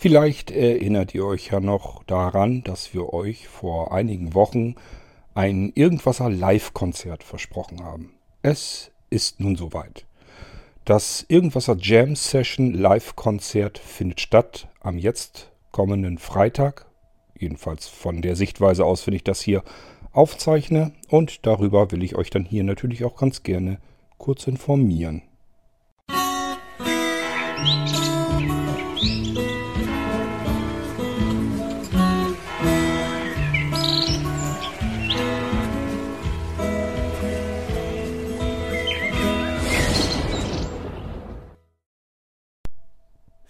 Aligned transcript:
Vielleicht 0.00 0.52
erinnert 0.52 1.12
ihr 1.12 1.26
euch 1.26 1.48
ja 1.48 1.58
noch 1.58 2.04
daran, 2.04 2.62
dass 2.62 2.94
wir 2.94 3.12
euch 3.12 3.48
vor 3.48 3.92
einigen 3.92 4.32
Wochen 4.32 4.76
ein 5.34 5.72
Irgendwasser 5.74 6.30
Live-Konzert 6.30 7.24
versprochen 7.24 7.82
haben. 7.82 8.14
Es 8.40 8.92
ist 9.10 9.40
nun 9.40 9.56
soweit. 9.56 10.06
Das 10.84 11.26
Irgendwasser 11.26 11.76
Jam 11.80 12.14
Session 12.14 12.74
Live-Konzert 12.74 13.78
findet 13.78 14.20
statt 14.20 14.68
am 14.78 14.98
jetzt 14.98 15.50
kommenden 15.72 16.18
Freitag. 16.18 16.86
Jedenfalls 17.36 17.88
von 17.88 18.22
der 18.22 18.36
Sichtweise 18.36 18.84
aus, 18.84 19.04
wenn 19.08 19.14
ich 19.14 19.24
das 19.24 19.40
hier 19.40 19.64
aufzeichne. 20.12 20.92
Und 21.08 21.44
darüber 21.44 21.90
will 21.90 22.04
ich 22.04 22.14
euch 22.14 22.30
dann 22.30 22.44
hier 22.44 22.62
natürlich 22.62 23.04
auch 23.04 23.16
ganz 23.16 23.42
gerne 23.42 23.80
kurz 24.16 24.46
informieren. 24.46 25.22
Musik 27.58 27.97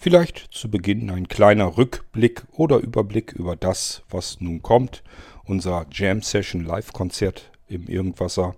Vielleicht 0.00 0.46
zu 0.52 0.70
Beginn 0.70 1.10
ein 1.10 1.26
kleiner 1.26 1.76
Rückblick 1.76 2.44
oder 2.52 2.78
Überblick 2.78 3.32
über 3.32 3.56
das, 3.56 4.04
was 4.08 4.40
nun 4.40 4.62
kommt. 4.62 5.02
Unser 5.44 5.86
Jam 5.90 6.22
Session 6.22 6.64
Live-Konzert 6.64 7.50
im 7.66 7.88
Irgendwasser. 7.88 8.54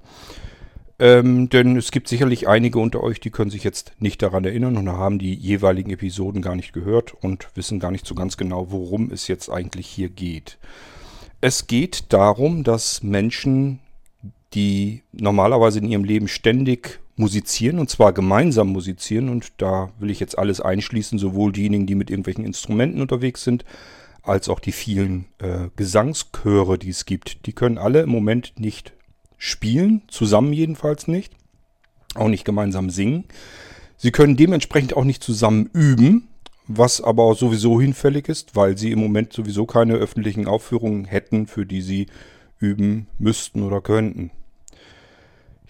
Ähm, 0.99 1.49
denn 1.49 1.79
es 1.79 1.93
gibt 1.93 2.09
sicherlich 2.09 2.47
einige 2.47 2.79
unter 2.79 3.03
euch, 3.03 3.21
die 3.21 3.31
können 3.31 3.51
sich 3.51 3.65
jetzt 3.65 3.93
nicht 3.99 4.21
daran 4.21 4.45
erinnern 4.45 4.77
und 4.77 4.91
haben 4.91 5.19
die 5.19 5.33
jeweiligen 5.33 5.91
Episoden 5.91 6.43
gar 6.43 6.57
nicht 6.57 6.75
gehört 6.75 7.15
und 7.15 7.49
wissen 7.55 7.81
gar 7.81 7.91
nicht 7.91 8.07
so 8.07 8.15
ganz 8.15 8.37
genau, 8.37 8.71
worum 8.71 9.11
es 9.11 9.27
jetzt 9.27 9.49
eigentlich 9.49 9.87
hier 9.87 10.11
geht. 10.11 10.59
Es 11.41 11.67
geht 11.67 12.13
darum, 12.13 12.65
dass 12.65 13.03
Menschen, 13.03 13.81
die 14.55 15.03
normalerweise 15.13 15.79
in 15.79 15.89
ihrem 15.89 16.05
Leben 16.05 16.29
ständig 16.29 17.01
musizieren 17.17 17.79
und 17.79 17.91
zwar 17.91 18.13
gemeinsam 18.13 18.69
musizieren 18.69 19.29
und 19.29 19.53
da 19.59 19.91
will 19.99 20.11
ich 20.11 20.21
jetzt 20.21 20.39
alles 20.39 20.61
einschließen, 20.61 21.19
sowohl 21.19 21.53
diejenigen, 21.53 21.87
die 21.87 21.95
mit 21.95 22.11
irgendwelchen 22.11 22.45
Instrumenten 22.45 23.01
unterwegs 23.01 23.45
sind, 23.45 23.65
als 24.23 24.49
auch 24.49 24.59
die 24.59 24.73
vielen 24.73 25.27
äh, 25.39 25.69
Gesangschöre, 25.77 26.79
die 26.79 26.91
es 26.91 27.05
gibt. 27.05 27.47
Die 27.47 27.53
können 27.53 27.79
alle 27.79 28.03
im 28.03 28.11
Moment 28.11 28.55
nicht 28.59 28.93
spielen, 29.39 30.03
zusammen 30.09 30.53
jedenfalls 30.53 31.09
nicht, 31.09 31.33
auch 32.15 32.29
nicht 32.29 32.45
gemeinsam 32.45 32.91
singen. 32.91 33.25
Sie 33.97 34.11
können 34.11 34.37
dementsprechend 34.37 34.97
auch 34.97 35.05
nicht 35.05 35.23
zusammen 35.23 35.69
üben, 35.73 36.29
was 36.67 37.01
aber 37.01 37.35
sowieso 37.35 37.81
hinfällig 37.81 38.29
ist, 38.29 38.57
weil 38.57 38.79
sie 38.79 38.93
im 38.93 39.01
Moment 39.01 39.33
sowieso 39.33 39.67
keine 39.67 39.95
öffentlichen 39.95 40.47
Aufführungen 40.47 41.05
hätten, 41.05 41.47
für 41.47 41.67
die 41.67 41.83
sie 41.83 42.07
üben 42.59 43.09
müssten 43.19 43.63
oder 43.63 43.81
könnten. 43.81 44.31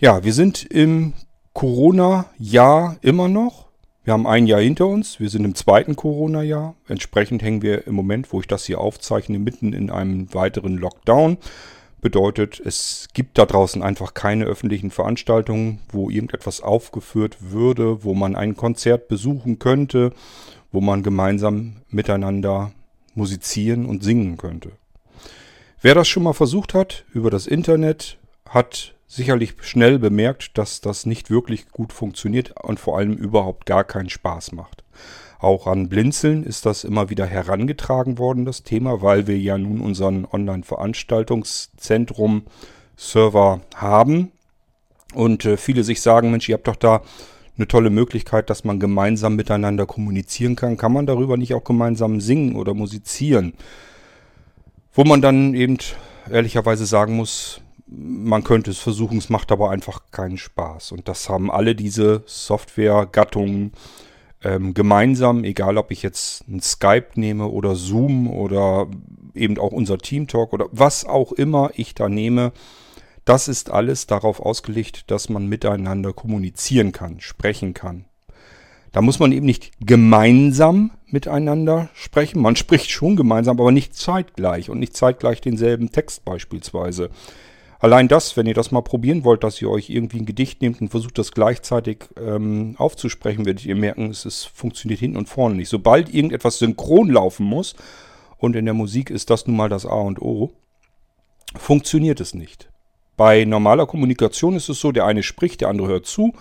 Ja, 0.03 0.25
wir 0.25 0.33
sind 0.33 0.65
im 0.65 1.12
Corona-Jahr 1.53 2.97
immer 3.03 3.29
noch. 3.29 3.67
Wir 4.03 4.15
haben 4.15 4.27
ein 4.27 4.47
Jahr 4.47 4.62
hinter 4.62 4.87
uns. 4.87 5.20
Wir 5.20 5.29
sind 5.29 5.45
im 5.45 5.55
zweiten 5.55 5.95
Corona-Jahr. 5.95 6.75
Entsprechend 6.89 7.43
hängen 7.43 7.61
wir 7.61 7.87
im 7.87 7.97
Moment, 7.97 8.33
wo 8.33 8.41
ich 8.41 8.47
das 8.47 8.65
hier 8.65 8.81
aufzeichne, 8.81 9.39
mitten 9.39 9.75
in 9.75 9.91
einem 9.91 10.33
weiteren 10.33 10.78
Lockdown. 10.78 11.37
Bedeutet, 12.01 12.62
es 12.65 13.09
gibt 13.12 13.37
da 13.37 13.45
draußen 13.45 13.83
einfach 13.83 14.15
keine 14.15 14.47
öffentlichen 14.47 14.91
Veranstaltungen, 14.91 15.81
wo 15.93 16.09
irgendetwas 16.09 16.62
aufgeführt 16.62 17.37
würde, 17.41 18.03
wo 18.03 18.15
man 18.15 18.37
ein 18.37 18.56
Konzert 18.56 19.06
besuchen 19.06 19.59
könnte, 19.59 20.15
wo 20.73 20.81
man 20.81 21.03
gemeinsam 21.03 21.83
miteinander 21.91 22.73
musizieren 23.15 23.84
und 23.84 24.03
singen 24.03 24.39
könnte. 24.39 24.73
Wer 25.83 25.95
das 25.95 26.09
schon 26.09 26.23
mal 26.23 26.33
versucht 26.33 26.73
hat 26.73 27.05
über 27.12 27.28
das 27.28 27.47
Internet, 27.47 28.17
hat 28.48 28.95
sicherlich 29.11 29.55
schnell 29.61 29.98
bemerkt, 29.98 30.56
dass 30.56 30.81
das 30.81 31.04
nicht 31.04 31.28
wirklich 31.31 31.69
gut 31.71 31.93
funktioniert 31.93 32.54
und 32.62 32.78
vor 32.78 32.97
allem 32.97 33.15
überhaupt 33.15 33.66
gar 33.66 33.82
keinen 33.82 34.09
Spaß 34.09 34.53
macht. 34.53 34.84
Auch 35.41 35.66
an 35.66 35.88
Blinzeln 35.88 36.44
ist 36.44 36.65
das 36.65 36.84
immer 36.84 37.10
wieder 37.10 37.26
herangetragen 37.26 38.19
worden, 38.19 38.44
das 38.44 38.62
Thema, 38.62 39.03
weil 39.03 39.26
wir 39.26 39.37
ja 39.37 39.59
nun 39.59 39.81
unseren 39.81 40.28
Online-Veranstaltungszentrum 40.31 42.44
Server 42.97 43.62
haben 43.75 44.31
und 45.15 45.44
äh, 45.44 45.56
viele 45.56 45.82
sich 45.82 46.03
sagen, 46.03 46.31
Mensch, 46.31 46.48
ihr 46.48 46.54
habt 46.54 46.69
doch 46.69 46.77
da 46.77 47.03
eine 47.56 47.66
tolle 47.66 47.91
Möglichkeit, 47.91 48.48
dass 48.48 48.62
man 48.62 48.78
gemeinsam 48.78 49.34
miteinander 49.34 49.87
kommunizieren 49.87 50.54
kann. 50.54 50.77
Kann 50.77 50.92
man 50.92 51.06
darüber 51.06 51.37
nicht 51.37 51.54
auch 51.54 51.65
gemeinsam 51.65 52.21
singen 52.21 52.54
oder 52.54 52.75
musizieren? 52.75 53.54
Wo 54.92 55.03
man 55.03 55.21
dann 55.21 55.54
eben 55.54 55.78
ehrlicherweise 56.31 56.87
sagen 56.87 57.16
muss, 57.16 57.60
man 57.91 58.45
könnte 58.45 58.71
es 58.71 58.78
versuchen, 58.78 59.19
es 59.19 59.31
macht 59.31 59.51
aber 59.51 59.71
einfach 59.71 60.03
keinen 60.12 60.39
Spaß. 60.39 60.93
Und 60.93 61.09
das 61.09 61.28
haben 61.28 61.51
alle 61.51 61.75
diese 61.75 62.23
Software-Gattungen 62.27 63.73
ähm, 64.43 64.75
gemeinsam, 64.75 65.45
egal 65.45 65.77
ob 65.77 65.91
ich 65.91 66.03
jetzt 66.03 66.49
ein 66.49 66.61
Skype 66.61 67.09
nehme 67.15 67.49
oder 67.49 67.75
Zoom 67.75 68.28
oder 68.31 68.87
eben 69.34 69.59
auch 69.59 69.73
unser 69.73 69.99
Team 69.99 70.28
Talk 70.28 70.53
oder 70.53 70.69
was 70.73 71.05
auch 71.05 71.33
immer 71.33 71.71
ich 71.75 71.95
da 71.95 72.09
nehme. 72.09 72.53
Das 73.25 73.49
ist 73.49 73.71
alles 73.71 74.07
darauf 74.07 74.41
ausgelegt, 74.41 75.11
dass 75.11 75.28
man 75.28 75.47
miteinander 75.47 76.12
kommunizieren 76.12 76.93
kann, 76.93 77.21
sprechen 77.21 77.75
kann. 77.75 78.07
Da 78.93 79.03
muss 79.03 79.19
man 79.21 79.31
eben 79.31 79.47
nicht 79.47 79.72
gemeinsam 79.81 80.91
miteinander 81.07 81.91
sprechen. 81.95 82.41
Man 82.41 82.57
spricht 82.57 82.91
schon 82.91 83.15
gemeinsam, 83.17 83.61
aber 83.61 83.72
nicht 83.72 83.95
zeitgleich 83.95 84.71
und 84.71 84.78
nicht 84.78 84.97
zeitgleich 84.97 85.41
denselben 85.41 85.93
Text 85.93 86.25
beispielsweise. 86.25 87.11
Allein 87.80 88.08
das, 88.08 88.36
wenn 88.36 88.46
ihr 88.46 88.54
das 88.54 88.70
mal 88.70 88.82
probieren 88.82 89.24
wollt, 89.24 89.42
dass 89.42 89.60
ihr 89.60 89.70
euch 89.70 89.88
irgendwie 89.88 90.18
ein 90.18 90.26
Gedicht 90.26 90.60
nehmt 90.60 90.80
und 90.82 90.91
versucht, 90.91 91.16
das 91.16 91.32
gleichzeitig 91.32 92.04
ähm, 92.18 92.74
aufzusprechen, 92.76 93.46
werdet 93.46 93.64
ihr 93.64 93.74
merken, 93.74 94.10
es 94.10 94.26
ist, 94.26 94.44
funktioniert 94.44 95.00
hinten 95.00 95.16
und 95.16 95.30
vorne 95.30 95.54
nicht. 95.54 95.70
Sobald 95.70 96.12
irgendetwas 96.12 96.58
synchron 96.58 97.08
laufen 97.08 97.46
muss, 97.46 97.74
und 98.41 98.56
in 98.56 98.64
der 98.64 98.74
Musik 98.74 99.10
ist 99.10 99.30
das 99.30 99.46
nun 99.46 99.56
mal 99.56 99.68
das 99.68 99.86
A 99.86 99.94
und 99.94 100.20
O, 100.20 100.52
funktioniert 101.56 102.20
es 102.20 102.34
nicht. 102.34 102.70
Bei 103.16 103.44
normaler 103.44 103.86
Kommunikation 103.86 104.56
ist 104.56 104.70
es 104.70 104.80
so, 104.80 104.92
der 104.92 105.04
eine 105.04 105.22
spricht, 105.22 105.60
der 105.60 105.68
andere 105.68 105.88
hört 105.88 106.06
zu. 106.06 106.32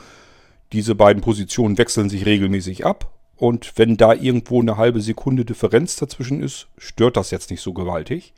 Diese 0.71 0.95
beiden 0.95 1.21
Positionen 1.21 1.77
wechseln 1.77 2.09
sich 2.09 2.25
regelmäßig 2.25 2.85
ab. 2.85 3.11
Und 3.35 3.73
wenn 3.77 3.97
da 3.97 4.13
irgendwo 4.13 4.61
eine 4.61 4.77
halbe 4.77 5.01
Sekunde 5.01 5.43
Differenz 5.45 5.97
dazwischen 5.97 6.41
ist, 6.41 6.67
stört 6.77 7.17
das 7.17 7.31
jetzt 7.31 7.51
nicht 7.51 7.61
so 7.61 7.73
gewaltig. 7.73 8.33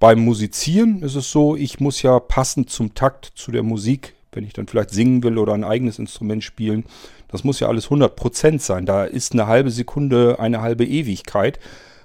Beim 0.00 0.20
Musizieren 0.20 1.02
ist 1.02 1.16
es 1.16 1.30
so, 1.30 1.56
ich 1.56 1.80
muss 1.80 2.02
ja 2.02 2.20
passend 2.20 2.70
zum 2.70 2.94
Takt, 2.94 3.32
zu 3.34 3.50
der 3.50 3.64
Musik, 3.64 4.14
wenn 4.30 4.44
ich 4.44 4.52
dann 4.52 4.68
vielleicht 4.68 4.90
singen 4.90 5.24
will 5.24 5.38
oder 5.38 5.54
ein 5.54 5.64
eigenes 5.64 5.98
Instrument 5.98 6.44
spielen, 6.44 6.84
das 7.26 7.42
muss 7.42 7.58
ja 7.60 7.68
alles 7.68 7.88
100% 7.88 8.60
sein. 8.60 8.86
Da 8.86 9.04
ist 9.04 9.32
eine 9.32 9.48
halbe 9.48 9.70
Sekunde 9.70 10.38
eine 10.38 10.62
halbe 10.62 10.84
Ewigkeit. 10.86 11.58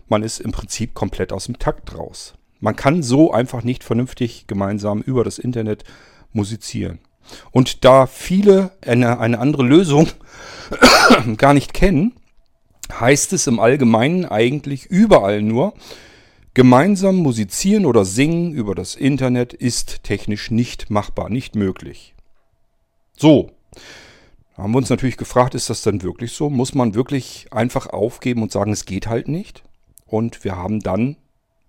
Man 0.10 0.24
ist 0.24 0.40
im 0.40 0.52
Prinzip 0.52 0.94
komplett 0.94 1.32
aus 1.32 1.46
dem 1.46 1.60
Takt 1.60 1.96
raus. 1.98 2.34
Man 2.60 2.76
kann 2.76 3.04
so 3.04 3.32
einfach 3.32 3.64
nicht 3.64 3.84
vernünftig 3.84 4.48
gemeinsam 4.48 5.02
über 5.02 5.24
das 5.24 5.38
Internet 5.38 5.84
musizieren. 6.32 7.00
Und 7.52 7.86
da 7.86 8.08
viele 8.08 8.72
eine, 8.86 9.20
eine 9.20 9.40
andere 9.40 9.64
Lösung 9.64 10.10
gar 11.38 11.54
nicht 11.54 11.74
kennen, 11.74 12.14
heißt 12.92 13.34
es 13.34 13.48
im 13.48 13.60
Allgemeinen 13.60 14.26
eigentlich 14.26 14.88
überall 14.88 15.42
nur, 15.42 15.74
Gemeinsam 16.56 17.16
musizieren 17.16 17.88
oder 17.88 18.06
singen 18.06 18.54
über 18.54 18.76
das 18.76 18.94
Internet 18.94 19.54
ist 19.54 20.04
technisch 20.04 20.52
nicht 20.52 20.92
machbar, 20.92 21.32
nicht 21.32 21.56
möglich. 21.56 22.14
So, 23.18 23.50
haben 24.56 24.72
wir 24.72 24.78
uns 24.78 24.92
natürlich 24.92 25.18
gefragt, 25.18 25.56
ist 25.56 25.72
das 25.72 25.82
denn 25.82 26.04
wirklich 26.04 26.34
so? 26.34 26.52
Muss 26.52 26.76
man 26.76 26.94
wirklich 26.94 27.48
einfach 27.50 27.88
aufgeben 27.88 28.44
und 28.44 28.52
sagen, 28.52 28.72
es 28.72 28.86
geht 28.86 29.08
halt 29.08 29.28
nicht? 29.30 29.64
Und 30.06 30.44
wir 30.44 30.56
haben 30.56 30.80
dann, 30.82 31.16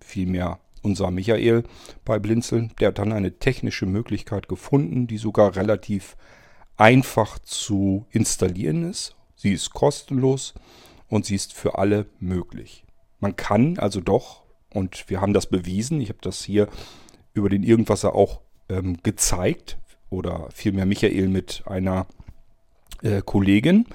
vielmehr 0.01 0.59
unser 0.83 1.09
Michael 1.09 1.63
bei 2.03 2.19
Blinzeln, 2.19 2.71
der 2.79 2.89
hat 2.89 2.99
dann 2.99 3.11
eine 3.11 3.39
technische 3.39 3.87
Möglichkeit 3.87 4.47
gefunden, 4.47 5.07
die 5.07 5.17
sogar 5.17 5.55
relativ 5.55 6.15
einfach 6.77 7.39
zu 7.39 8.05
installieren 8.11 8.87
ist. 8.87 9.15
Sie 9.35 9.51
ist 9.51 9.71
kostenlos 9.71 10.53
und 11.09 11.25
sie 11.25 11.33
ist 11.33 11.53
für 11.53 11.79
alle 11.79 12.05
möglich. 12.19 12.83
Man 13.19 13.35
kann 13.35 13.79
also 13.79 13.99
doch 13.99 14.44
und 14.75 15.09
wir 15.09 15.21
haben 15.21 15.33
das 15.33 15.47
bewiesen. 15.47 16.01
Ich 16.01 16.09
habe 16.09 16.19
das 16.21 16.43
hier 16.43 16.67
über 17.33 17.49
den 17.49 17.63
Irgendwasser 17.63 18.13
auch 18.13 18.41
ähm, 18.69 18.97
gezeigt. 19.03 19.77
Oder 20.09 20.49
vielmehr 20.53 20.85
Michael 20.85 21.27
mit 21.29 21.63
einer 21.65 22.05
äh, 23.01 23.21
Kollegin. 23.23 23.85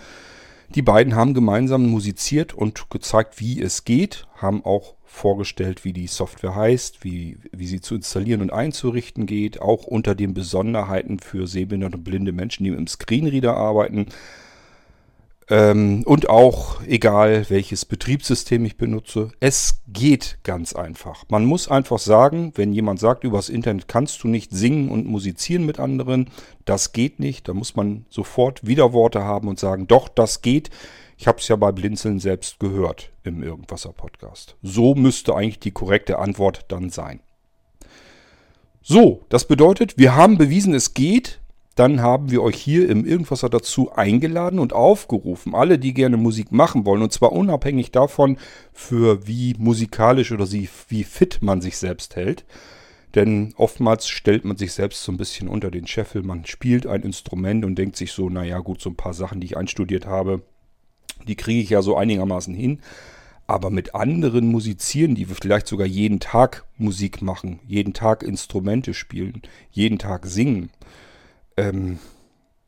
Die 0.75 0.83
beiden 0.83 1.15
haben 1.15 1.35
gemeinsam 1.35 1.87
musiziert 1.87 2.55
und 2.55 2.91
gezeigt, 2.91 3.41
wie 3.41 3.61
es 3.61 3.85
geht, 3.85 4.27
haben 4.37 4.65
auch 4.65 4.95
vorgestellt, 5.05 5.85
wie 5.85 5.93
die 5.93 6.07
Software 6.07 6.55
heißt, 6.55 7.03
wie, 7.03 7.39
wie 7.51 7.67
sie 7.67 7.81
zu 7.81 7.97
installieren 7.97 8.41
und 8.41 8.53
einzurichten 8.53 9.27
geht, 9.27 9.61
auch 9.61 9.85
unter 9.85 10.15
den 10.15 10.33
Besonderheiten 10.33 11.19
für 11.19 11.49
sehbehinderte 11.49 11.97
und 11.97 12.05
blinde 12.05 12.31
Menschen, 12.31 12.63
die 12.65 12.71
dem 12.71 12.87
Screenreader 12.87 13.57
arbeiten. 13.57 14.07
Ähm, 15.51 16.05
und 16.07 16.31
auch 16.31 16.81
egal, 16.87 17.51
welches 17.51 17.85
Betriebssystem 17.85 18.65
ich 18.65 18.77
benutze. 18.77 19.33
Es 19.41 19.83
geht 19.89 20.39
ganz 20.45 20.75
einfach. 20.75 21.25
Man 21.29 21.45
muss 21.45 21.69
einfach 21.69 21.99
sagen, 21.99 22.53
wenn 22.55 22.73
jemand 22.73 23.01
sagt, 23.01 23.25
übers 23.25 23.49
Internet 23.49 23.89
kannst 23.89 24.23
du 24.23 24.29
nicht 24.29 24.53
singen 24.53 24.89
und 24.91 25.07
musizieren 25.07 25.67
mit 25.67 25.81
anderen, 25.81 26.31
das 26.65 26.93
geht 26.93 27.19
nicht. 27.19 27.49
Da 27.49 27.55
muss 27.55 27.75
man 27.75 28.07
sofort 28.11 28.65
Widerworte 28.65 29.25
haben 29.25 29.49
und 29.49 29.59
sagen, 29.59 29.89
doch, 29.89 30.09
das 30.09 30.41
geht. 30.41 30.71
Ich 31.19 31.27
habe 31.27 31.39
es 31.39 31.49
ja 31.49 31.57
bei 31.57 31.73
Blinzeln 31.73 32.21
selbst 32.21 32.61
gehört 32.61 33.11
im 33.25 33.43
Irgendwasser 33.43 33.93
Podcast. 33.93 34.57
So 34.63 34.95
müsste 34.95 35.35
eigentlich 35.35 35.59
die 35.59 35.73
korrekte 35.73 36.21
Antwort 36.21 36.65
dann 36.69 36.91
sein. 36.91 37.21
So, 38.83 39.27
das 39.29 39.47
bedeutet, 39.47 39.99
wir 39.99 40.15
haben 40.15 40.39
bewiesen, 40.39 40.75
es 40.75 40.95
geht 40.95 41.40
dann 41.81 42.03
haben 42.03 42.31
wir 42.31 42.43
euch 42.43 42.57
hier 42.57 42.91
im 42.91 43.07
Irgendwasser 43.07 43.49
dazu 43.49 43.91
eingeladen 43.91 44.59
und 44.59 44.75
aufgerufen, 44.75 45.55
alle, 45.55 45.79
die 45.79 45.95
gerne 45.95 46.19
Musik 46.19 46.53
machen 46.53 46.85
wollen, 46.85 47.01
und 47.01 47.11
zwar 47.11 47.33
unabhängig 47.33 47.91
davon, 47.91 48.37
für 48.75 49.27
wie 49.27 49.55
musikalisch 49.57 50.31
oder 50.31 50.47
wie 50.53 51.05
fit 51.05 51.39
man 51.41 51.63
sich 51.63 51.79
selbst 51.79 52.17
hält. 52.17 52.45
Denn 53.15 53.55
oftmals 53.57 54.09
stellt 54.09 54.45
man 54.45 54.59
sich 54.59 54.73
selbst 54.75 55.03
so 55.03 55.11
ein 55.11 55.17
bisschen 55.17 55.49
unter 55.49 55.71
den 55.71 55.87
Scheffel. 55.87 56.23
Man 56.23 56.45
spielt 56.45 56.87
ein 56.87 57.01
Instrument 57.01 57.65
und 57.65 57.77
denkt 57.77 57.97
sich 57.97 58.13
so, 58.13 58.29
naja 58.29 58.59
gut, 58.59 58.83
so 58.83 58.91
ein 58.91 58.97
paar 58.97 59.15
Sachen, 59.15 59.41
die 59.41 59.47
ich 59.47 59.57
einstudiert 59.57 60.05
habe, 60.05 60.43
die 61.27 61.35
kriege 61.35 61.63
ich 61.63 61.71
ja 61.71 61.81
so 61.81 61.97
einigermaßen 61.97 62.55
hin. 62.55 62.81
Aber 63.47 63.71
mit 63.71 63.95
anderen 63.95 64.49
musizieren, 64.49 65.15
die 65.15 65.25
vielleicht 65.25 65.67
sogar 65.67 65.87
jeden 65.87 66.21
Tag 66.21 66.67
Musik 66.77 67.23
machen, 67.23 67.59
jeden 67.67 67.95
Tag 67.95 68.23
Instrumente 68.23 68.93
spielen, 68.93 69.41
jeden 69.71 69.99
Tag 69.99 70.27
singen, 70.27 70.69
ähm, 71.57 71.99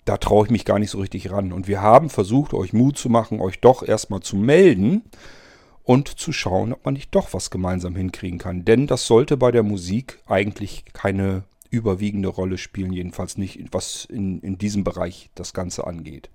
da 0.05 0.17
traue 0.17 0.47
ich 0.47 0.51
mich 0.51 0.65
gar 0.65 0.79
nicht 0.79 0.91
so 0.91 0.99
richtig 0.99 1.31
ran. 1.31 1.53
Und 1.53 1.69
wir 1.69 1.81
haben 1.81 2.11
versucht, 2.11 2.55
euch 2.55 2.73
Mut 2.73 2.99
zu 2.99 3.09
machen, 3.09 3.41
euch 3.41 3.61
doch 3.61 3.83
erstmal 3.83 4.21
zu 4.21 4.37
melden 4.37 5.03
und 5.85 6.09
zu 6.09 6.33
schauen, 6.33 6.73
ob 6.73 6.85
man 6.85 6.95
nicht 6.95 7.15
doch 7.15 7.33
was 7.33 7.51
gemeinsam 7.51 7.95
hinkriegen 7.97 8.39
kann. 8.39 8.65
Denn 8.65 8.87
das 8.87 9.07
sollte 9.07 9.37
bei 9.37 9.51
der 9.51 9.63
Musik 9.63 10.21
eigentlich 10.27 10.85
keine 10.93 11.45
überwiegende 11.71 12.29
Rolle 12.29 12.59
spielen, 12.59 12.93
jedenfalls 12.93 13.39
nicht, 13.39 13.59
was 13.73 14.05
in, 14.05 14.41
in 14.41 14.59
diesem 14.59 14.85
Bereich 14.85 15.31
das 15.35 15.55
Ganze 15.55 15.87
angeht. 15.87 16.31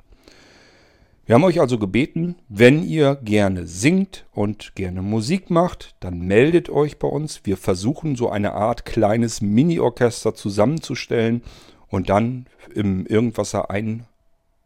Wir 1.25 1.35
haben 1.35 1.43
euch 1.43 1.59
also 1.59 1.77
gebeten, 1.77 2.37
wenn 2.47 2.83
ihr 2.83 3.15
gerne 3.15 3.67
singt 3.67 4.25
und 4.31 4.75
gerne 4.75 5.01
Musik 5.01 5.49
macht, 5.49 5.95
dann 5.99 6.21
meldet 6.21 6.69
euch 6.69 6.99
bei 6.99 7.07
uns. 7.07 7.41
Wir 7.43 7.57
versuchen 7.57 8.15
so 8.15 8.29
eine 8.29 8.53
Art 8.53 8.85
kleines 8.85 9.41
Mini-Orchester 9.41 10.35
zusammenzustellen 10.35 11.41
und 11.89 12.09
dann 12.09 12.47
im 12.73 13.05
Irgendwasser 13.05 13.69
ein 13.69 14.05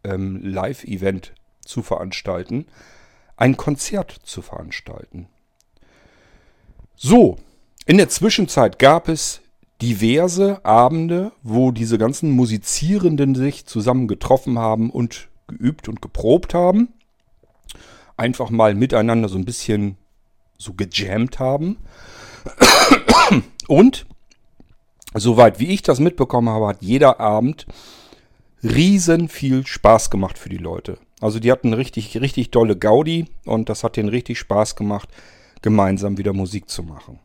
ähm, 0.04 0.42
Live-Event 0.44 1.34
zu 1.64 1.82
veranstalten, 1.82 2.66
ein 3.38 3.58
Konzert 3.58 4.12
zu 4.24 4.42
veranstalten. 4.42 5.28
So, 6.96 7.38
in 7.86 7.98
der 7.98 8.10
Zwischenzeit 8.10 8.80
gab 8.80 9.08
es 9.08 9.42
diverse 9.82 10.64
Abende, 10.64 11.32
wo 11.42 11.72
diese 11.72 11.98
ganzen 11.98 12.32
Musizierenden 12.32 13.34
sich 13.34 13.66
zusammen 13.66 14.08
getroffen 14.08 14.60
haben 14.60 14.92
und 14.92 15.30
geübt 15.48 15.90
und 15.90 16.02
geprobt 16.02 16.54
haben. 16.54 16.90
Einfach 18.18 18.52
mal 18.52 18.76
miteinander 18.76 19.30
so 19.30 19.38
ein 19.38 19.46
bisschen 19.46 19.98
so 20.58 20.74
gejammt 20.74 21.40
haben. 21.40 21.78
Und 23.68 24.06
soweit 25.14 25.60
wie 25.60 25.68
ich 25.68 25.82
das 25.82 26.00
mitbekommen 26.00 26.50
habe, 26.50 26.68
hat 26.68 26.82
jeder 26.82 27.20
Abend 27.20 27.66
riesen 28.64 29.28
viel 29.28 29.66
Spaß 29.66 30.10
gemacht 30.10 30.38
für 30.38 30.50
die 30.50 30.58
Leute. 30.58 30.98
Also 31.20 31.40
die 31.40 31.52
hatten 31.52 31.74
richtig, 31.74 32.20
richtig 32.20 32.52
dolle 32.52 32.78
Gaudi 32.78 33.28
und 33.46 33.70
das 33.70 33.84
hat 33.84 33.98
denen 33.98 34.10
richtig 34.10 34.40
Spaß 34.40 34.76
gemacht, 34.76 35.10
gemeinsam 35.62 36.18
wieder 36.18 36.34
Musik 36.34 36.70
zu 36.70 36.84
machen. 36.84 37.20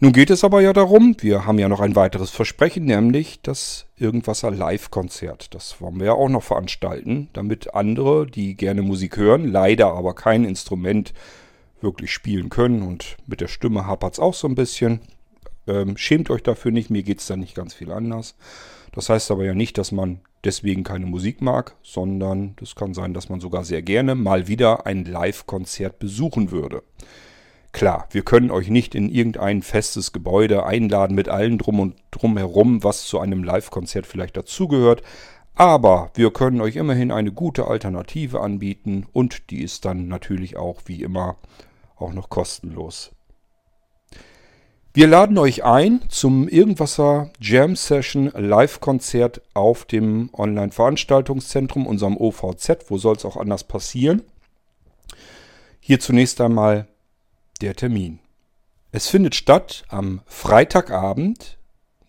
Nun 0.00 0.12
geht 0.12 0.28
es 0.28 0.44
aber 0.44 0.60
ja 0.60 0.72
darum, 0.72 1.16
wir 1.20 1.46
haben 1.46 1.58
ja 1.58 1.68
noch 1.68 1.80
ein 1.80 1.96
weiteres 1.96 2.30
Versprechen, 2.30 2.84
nämlich 2.84 3.40
das 3.42 3.86
Irgendwasser 3.96 4.50
Live-Konzert. 4.50 5.54
Das 5.54 5.80
wollen 5.80 5.98
wir 5.98 6.06
ja 6.06 6.12
auch 6.12 6.28
noch 6.28 6.42
veranstalten, 6.42 7.28
damit 7.32 7.74
andere, 7.74 8.26
die 8.26 8.56
gerne 8.56 8.82
Musik 8.82 9.16
hören, 9.16 9.46
leider 9.46 9.94
aber 9.94 10.14
kein 10.14 10.44
Instrument 10.44 11.14
wirklich 11.80 12.12
spielen 12.12 12.48
können 12.48 12.82
und 12.82 13.16
mit 13.26 13.40
der 13.40 13.48
Stimme 13.48 13.86
hapert 13.86 14.14
es 14.14 14.18
auch 14.18 14.34
so 14.34 14.48
ein 14.48 14.54
bisschen, 14.54 15.00
ähm, 15.66 15.96
schämt 15.96 16.30
euch 16.30 16.42
dafür 16.42 16.70
nicht, 16.70 16.90
mir 16.90 17.02
geht 17.02 17.20
es 17.20 17.26
da 17.26 17.36
nicht 17.36 17.54
ganz 17.54 17.74
viel 17.74 17.90
anders. 17.92 18.36
Das 18.92 19.08
heißt 19.08 19.30
aber 19.30 19.44
ja 19.44 19.54
nicht, 19.54 19.78
dass 19.78 19.92
man 19.92 20.20
deswegen 20.44 20.84
keine 20.84 21.06
Musik 21.06 21.40
mag, 21.40 21.74
sondern 21.82 22.54
es 22.62 22.74
kann 22.74 22.94
sein, 22.94 23.14
dass 23.14 23.28
man 23.28 23.40
sogar 23.40 23.64
sehr 23.64 23.82
gerne 23.82 24.14
mal 24.14 24.46
wieder 24.46 24.86
ein 24.86 25.04
Live-Konzert 25.04 25.98
besuchen 25.98 26.50
würde. 26.50 26.82
Klar, 27.72 28.06
wir 28.12 28.22
können 28.22 28.52
euch 28.52 28.68
nicht 28.68 28.94
in 28.94 29.08
irgendein 29.08 29.62
festes 29.62 30.12
Gebäude 30.12 30.64
einladen 30.64 31.16
mit 31.16 31.28
allem 31.28 31.58
drum 31.58 31.80
und 31.80 31.96
drum 32.12 32.84
was 32.84 33.06
zu 33.06 33.18
einem 33.18 33.42
Live-Konzert 33.42 34.06
vielleicht 34.06 34.36
dazugehört. 34.36 35.02
Aber 35.56 36.10
wir 36.14 36.32
können 36.32 36.60
euch 36.60 36.76
immerhin 36.76 37.10
eine 37.10 37.32
gute 37.32 37.66
Alternative 37.66 38.40
anbieten 38.40 39.06
und 39.12 39.50
die 39.50 39.62
ist 39.62 39.84
dann 39.84 40.08
natürlich 40.08 40.56
auch 40.56 40.82
wie 40.86 41.02
immer 41.02 41.36
auch 41.96 42.12
noch 42.12 42.28
kostenlos. 42.28 43.13
Wir 44.96 45.08
laden 45.08 45.38
euch 45.38 45.64
ein 45.64 46.02
zum 46.08 46.46
Irgendwasser 46.46 47.32
Jam 47.40 47.74
Session 47.74 48.30
Live-Konzert 48.32 49.42
auf 49.52 49.86
dem 49.86 50.30
Online-Veranstaltungszentrum, 50.32 51.88
unserem 51.88 52.16
OVZ. 52.16 52.88
Wo 52.90 52.96
soll 52.96 53.16
es 53.16 53.24
auch 53.24 53.36
anders 53.36 53.64
passieren? 53.64 54.22
Hier 55.80 55.98
zunächst 55.98 56.40
einmal 56.40 56.86
der 57.60 57.74
Termin. 57.74 58.20
Es 58.92 59.08
findet 59.08 59.34
statt 59.34 59.84
am 59.88 60.20
Freitagabend, 60.26 61.58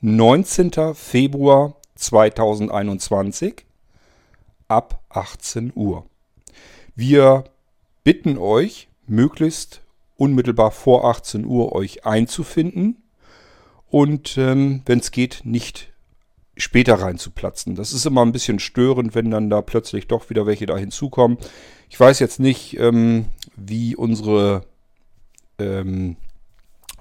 19. 0.01 0.93
Februar 0.93 1.77
2021 1.95 3.65
ab 4.67 5.01
18 5.09 5.73
Uhr. 5.73 6.05
Wir 6.95 7.45
bitten 8.03 8.37
euch, 8.37 8.89
möglichst 9.07 9.81
unmittelbar 10.17 10.71
vor 10.71 11.05
18 11.05 11.45
Uhr 11.45 11.73
euch 11.73 12.05
einzufinden 12.05 13.03
und 13.89 14.37
ähm, 14.37 14.81
wenn 14.85 14.99
es 14.99 15.11
geht, 15.11 15.41
nicht 15.43 15.93
später 16.57 16.95
reinzuplatzen. 16.95 17.75
Das 17.75 17.93
ist 17.93 18.05
immer 18.05 18.25
ein 18.25 18.31
bisschen 18.31 18.59
störend, 18.59 19.15
wenn 19.15 19.31
dann 19.31 19.49
da 19.49 19.61
plötzlich 19.61 20.07
doch 20.07 20.29
wieder 20.29 20.45
welche 20.45 20.65
da 20.65 20.77
hinzukommen. 20.77 21.37
Ich 21.89 21.99
weiß 21.99 22.19
jetzt 22.19 22.39
nicht, 22.39 22.77
ähm, 22.79 23.25
wie 23.55 23.95
unsere 23.95 24.63
ähm, 25.59 26.15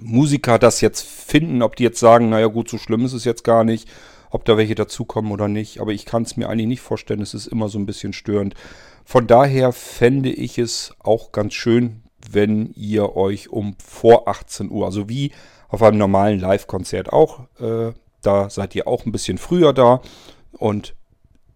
Musiker 0.01 0.59
das 0.59 0.81
jetzt 0.81 1.03
finden, 1.03 1.63
ob 1.63 1.77
die 1.77 1.85
jetzt 1.85 2.01
sagen, 2.01 2.29
naja 2.29 2.47
gut, 2.47 2.69
so 2.69 2.79
schlimm 2.79 3.05
ist 3.05 3.13
es 3.13 3.25
jetzt 3.25 3.45
gar 3.45 3.65
nicht, 3.65 3.89
ob 4.31 4.45
da 4.45 4.57
welche 4.57 4.75
dazukommen 4.75 5.33
oder 5.33 5.49
nicht. 5.49 5.81
Aber 5.81 5.93
ich 5.93 6.05
kann 6.05 6.23
es 6.23 6.37
mir 6.37 6.49
eigentlich 6.49 6.67
nicht 6.67 6.81
vorstellen, 6.81 7.23
es 7.23 7.35
ist 7.35 7.47
immer 7.47 7.69
so 7.69 7.79
ein 7.79 7.87
bisschen 7.87 8.13
störend. 8.13 8.55
Von 9.05 9.27
daher 9.27 9.73
fände 9.73 10.31
ich 10.31 10.59
es 10.59 10.95
auch 11.01 11.33
ganz 11.33 11.55
schön, 11.55 12.04
wenn 12.31 12.73
ihr 12.75 13.17
euch 13.17 13.51
um 13.51 13.77
vor 13.85 14.29
18 14.29 14.71
Uhr, 14.71 14.87
also 14.87 15.09
wie 15.09 15.33
auf 15.69 15.83
einem 15.83 15.99
normalen 15.99 16.39
Live-Konzert 16.41 17.13
auch, 17.13 17.41
äh, 17.61 17.93
da 18.23 18.51
seid 18.51 18.75
ihr 18.75 18.89
auch 18.89 19.05
ein 19.05 19.13
bisschen 19.13 19.39
früher 19.39 19.73
da 19.73 20.01
und 20.53 20.95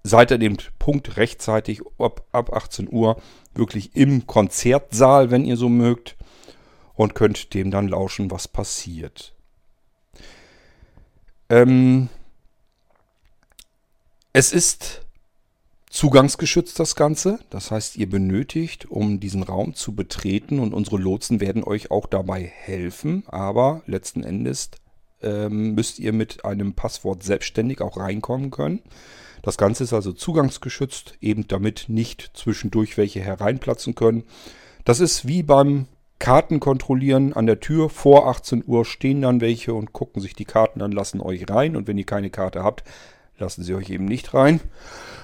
seid 0.03 0.33
an 0.33 0.41
dem 0.41 0.57
Punkt 0.79 1.17
rechtzeitig 1.17 1.83
ab, 1.99 2.25
ab 2.33 2.53
18 2.53 2.89
Uhr 2.91 3.21
wirklich 3.55 3.97
im 3.97 4.27
Konzertsaal, 4.27 5.31
wenn 5.31 5.45
ihr 5.45 5.57
so 5.57 5.69
mögt, 5.69 6.17
und 6.95 7.15
könnt 7.15 7.55
dem 7.55 7.71
dann 7.71 7.89
lauschen, 7.89 8.31
was 8.31 8.49
passiert. 8.49 9.33
Ähm, 11.49 12.09
es 14.33 14.53
ist 14.53 15.07
zugangsgeschützt 15.91 16.79
das 16.79 16.95
Ganze. 16.95 17.39
Das 17.51 17.71
heißt, 17.71 17.97
ihr 17.97 18.09
benötigt, 18.09 18.91
um 18.91 19.21
diesen 19.21 19.43
Raum 19.43 19.75
zu 19.75 19.95
betreten 19.95 20.59
und 20.59 20.75
unsere 20.75 20.99
Lotsen 20.99 21.41
werden 21.41 21.65
euch 21.65 21.91
auch 21.91 22.07
dabei 22.07 22.43
helfen. 22.43 23.25
Aber 23.27 23.83
letzten 23.87 24.23
Endes 24.23 24.71
ähm, 25.23 25.75
müsst 25.75 25.99
ihr 25.99 26.13
mit 26.13 26.45
einem 26.45 26.75
Passwort 26.75 27.23
selbstständig 27.23 27.81
auch 27.81 27.97
reinkommen 27.97 28.51
können. 28.51 28.83
Das 29.43 29.57
Ganze 29.57 29.85
ist 29.85 29.93
also 29.93 30.13
zugangsgeschützt, 30.13 31.15
eben 31.21 31.47
damit 31.49 31.87
nicht 31.89 32.33
zwischendurch 32.35 32.97
welche 32.97 33.21
hereinplatzen 33.21 33.95
können. 33.95 34.25
Das 34.85 35.01
ist 35.01 35.27
wie 35.27 35.43
beim 35.43 35.87
Kartenkontrollieren 36.19 37.33
an 37.33 37.47
der 37.47 37.61
Tür. 37.61 37.89
Vor 37.89 38.27
18 38.27 38.65
Uhr 38.67 38.85
stehen 38.85 39.23
dann 39.23 39.41
welche 39.41 39.75
und 39.75 39.93
gucken 39.93 40.21
sich 40.21 40.35
die 40.35 40.45
Karten 40.45 40.83
an, 40.83 40.93
lassen 40.93 41.21
euch 41.21 41.49
rein. 41.49 41.77
Und 41.77 41.87
wenn 41.87 41.99
ihr 41.99 42.07
keine 42.07 42.31
Karte 42.31 42.65
habt, 42.65 42.85
lassen 43.39 43.63
sie 43.63 43.75
euch 43.75 43.91
eben 43.91 44.05
nicht 44.05 44.35
rein. 44.35 44.61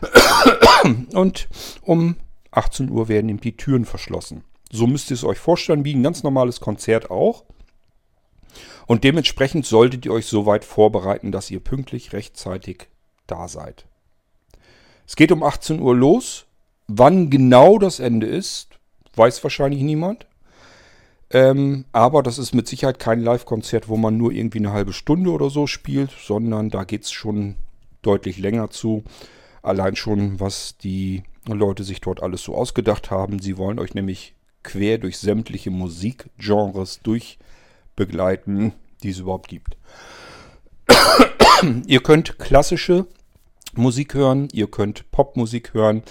Und 1.14 1.48
um 1.82 2.16
18 2.50 2.90
Uhr 2.90 3.08
werden 3.08 3.28
eben 3.28 3.40
die 3.40 3.56
Türen 3.56 3.84
verschlossen. 3.84 4.44
So 4.70 4.86
müsst 4.86 5.10
ihr 5.10 5.14
es 5.14 5.24
euch 5.24 5.38
vorstellen, 5.38 5.84
wie 5.84 5.94
ein 5.94 6.02
ganz 6.02 6.22
normales 6.22 6.60
Konzert 6.60 7.10
auch. 7.10 7.44
Und 8.86 9.04
dementsprechend 9.04 9.66
solltet 9.66 10.04
ihr 10.04 10.12
euch 10.12 10.26
so 10.26 10.46
weit 10.46 10.64
vorbereiten, 10.64 11.32
dass 11.32 11.50
ihr 11.50 11.60
pünktlich 11.60 12.12
rechtzeitig 12.12 12.88
da 13.26 13.48
seid. 13.48 13.86
Es 15.06 15.16
geht 15.16 15.32
um 15.32 15.42
18 15.42 15.80
Uhr 15.80 15.94
los. 15.94 16.46
Wann 16.86 17.30
genau 17.30 17.78
das 17.78 17.98
Ende 17.98 18.26
ist, 18.26 18.78
weiß 19.16 19.42
wahrscheinlich 19.42 19.82
niemand. 19.82 20.26
Ähm, 21.30 21.86
aber 21.92 22.22
das 22.22 22.38
ist 22.38 22.54
mit 22.54 22.68
Sicherheit 22.68 22.98
kein 22.98 23.20
Live-Konzert, 23.20 23.88
wo 23.88 23.96
man 23.96 24.16
nur 24.16 24.32
irgendwie 24.32 24.58
eine 24.58 24.72
halbe 24.72 24.92
Stunde 24.92 25.30
oder 25.30 25.50
so 25.50 25.66
spielt, 25.66 26.10
sondern 26.10 26.70
da 26.70 26.84
geht 26.84 27.04
es 27.04 27.12
schon 27.12 27.56
deutlich 28.06 28.38
länger 28.38 28.70
zu. 28.70 29.04
Allein 29.62 29.96
schon, 29.96 30.40
was 30.40 30.76
die 30.78 31.22
Leute 31.46 31.84
sich 31.84 32.00
dort 32.00 32.22
alles 32.22 32.42
so 32.42 32.54
ausgedacht 32.54 33.10
haben. 33.10 33.38
Sie 33.38 33.56
wollen 33.56 33.78
euch 33.78 33.94
nämlich 33.94 34.34
quer 34.62 34.98
durch 34.98 35.18
sämtliche 35.18 35.70
Musikgenres 35.70 37.00
durchbegleiten, 37.02 38.72
die 39.02 39.10
es 39.10 39.18
überhaupt 39.18 39.48
gibt. 39.48 39.76
ihr 41.86 42.02
könnt 42.02 42.38
klassische 42.38 43.06
Musik 43.74 44.14
hören, 44.14 44.48
ihr 44.52 44.70
könnt 44.70 45.10
Popmusik 45.10 45.74
hören. 45.74 46.02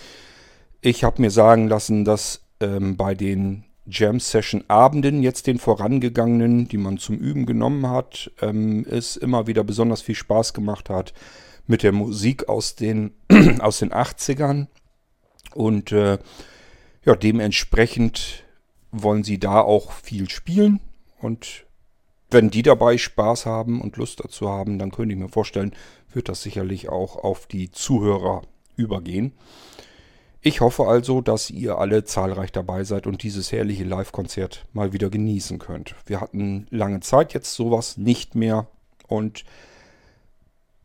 Ich 0.81 1.03
habe 1.03 1.21
mir 1.21 1.31
sagen 1.31 1.67
lassen, 1.67 2.05
dass 2.05 2.41
ähm, 2.59 2.97
bei 2.97 3.15
den 3.15 3.65
Jam 3.85 4.19
Session 4.19 4.63
Abenden, 4.67 5.23
jetzt 5.23 5.47
den 5.47 5.59
vorangegangenen, 5.59 6.67
die 6.67 6.77
man 6.77 6.97
zum 6.97 7.17
Üben 7.17 7.45
genommen 7.45 7.89
hat, 7.89 8.31
ähm, 8.41 8.85
es 8.89 9.17
immer 9.17 9.47
wieder 9.47 9.63
besonders 9.63 10.01
viel 10.01 10.15
Spaß 10.15 10.53
gemacht 10.53 10.89
hat 10.89 11.13
mit 11.67 11.83
der 11.83 11.91
Musik 11.91 12.49
aus 12.49 12.75
den, 12.75 13.13
aus 13.59 13.79
den 13.79 13.91
80ern. 13.91 14.67
Und 15.53 15.91
äh, 15.91 16.17
ja, 17.05 17.15
dementsprechend 17.15 18.43
wollen 18.91 19.23
sie 19.23 19.39
da 19.39 19.61
auch 19.61 19.91
viel 19.91 20.29
spielen. 20.29 20.79
Und 21.19 21.65
wenn 22.29 22.49
die 22.49 22.63
dabei 22.63 22.97
Spaß 22.97 23.45
haben 23.45 23.81
und 23.81 23.97
Lust 23.97 24.23
dazu 24.23 24.49
haben, 24.49 24.79
dann 24.79 24.91
könnte 24.91 25.13
ich 25.13 25.19
mir 25.19 25.29
vorstellen, 25.29 25.73
wird 26.11 26.29
das 26.29 26.41
sicherlich 26.41 26.89
auch 26.89 27.15
auf 27.15 27.47
die 27.47 27.71
Zuhörer 27.71 28.41
übergehen. 28.75 29.33
Ich 30.41 30.59
hoffe 30.59 30.87
also, 30.87 31.21
dass 31.21 31.49
ihr 31.49 31.77
alle 31.77 32.03
zahlreich 32.03 32.51
dabei 32.51 32.83
seid 32.83 33.07
und 33.07 33.23
dieses 33.23 33.53
herrliche 33.53 33.85
Live-Konzert 33.85 34.65
mal 34.73 34.91
wieder 34.91 35.09
genießen 35.09 35.57
könnt. 35.57 35.95
Wir 36.05 36.19
hatten 36.19 36.67
lange 36.69 36.99
Zeit 36.99 37.33
jetzt 37.33 37.53
sowas 37.53 37.97
nicht 37.97 38.35
mehr 38.35 38.67
und 39.07 39.45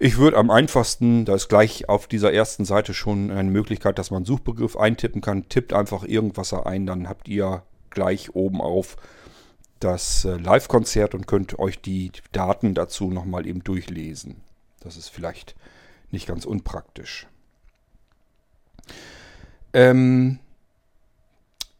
Ich 0.00 0.18
würde 0.18 0.36
am 0.36 0.50
einfachsten, 0.50 1.24
da 1.24 1.36
ist 1.36 1.48
gleich 1.48 1.88
auf 1.88 2.08
dieser 2.08 2.32
ersten 2.32 2.64
Seite 2.64 2.92
schon 2.92 3.30
eine 3.30 3.50
Möglichkeit, 3.50 3.98
dass 3.98 4.10
man 4.10 4.18
einen 4.18 4.26
Suchbegriff 4.26 4.76
eintippen 4.76 5.20
kann. 5.20 5.48
Tippt 5.48 5.72
einfach 5.72 6.02
Irgendwasser 6.02 6.66
ein, 6.66 6.86
dann 6.86 7.08
habt 7.08 7.28
ihr 7.28 7.62
gleich 7.90 8.34
oben 8.34 8.60
auf 8.60 8.96
das 9.78 10.24
äh, 10.24 10.36
Live-Konzert 10.36 11.14
und 11.14 11.28
könnt 11.28 11.58
euch 11.58 11.80
die 11.80 12.10
Daten 12.32 12.74
dazu 12.74 13.10
nochmal 13.10 13.46
eben 13.46 13.62
durchlesen. 13.62 14.40
Das 14.84 14.96
ist 14.96 15.08
vielleicht 15.08 15.56
nicht 16.10 16.26
ganz 16.26 16.44
unpraktisch. 16.44 17.26
Ähm, 19.72 20.38